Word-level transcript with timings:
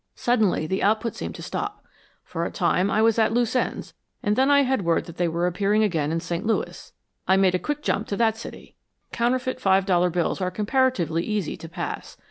Suddenly 0.15 0.65
the 0.65 0.81
output 0.81 1.13
seemed 1.13 1.35
to 1.35 1.43
stop. 1.43 1.85
For 2.23 2.43
a 2.43 2.49
time 2.49 2.89
I 2.89 3.03
was 3.03 3.19
at 3.19 3.31
loose 3.33 3.55
ends, 3.55 3.93
and 4.23 4.35
then 4.35 4.49
I 4.49 4.63
had 4.63 4.83
word 4.83 5.05
that 5.05 5.17
they 5.17 5.27
were 5.27 5.45
appearing 5.45 5.83
again 5.83 6.11
in 6.11 6.19
St. 6.19 6.43
Louis. 6.43 6.91
I 7.27 7.37
made 7.37 7.53
a 7.53 7.59
quick 7.59 7.83
jump 7.83 8.07
to 8.07 8.17
that 8.17 8.35
city. 8.35 8.75
Counterfeit 9.11 9.59
five 9.59 9.85
dollar 9.85 10.09
bills 10.09 10.41
are 10.41 10.49
comparatively 10.49 11.21
easy 11.21 11.55
to 11.55 11.69
pass. 11.69 12.17